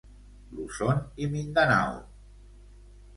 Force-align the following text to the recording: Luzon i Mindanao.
Luzon 0.59 1.03
i 1.25 1.27
Mindanao. 1.33 1.99